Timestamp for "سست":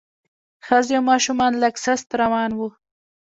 1.85-2.07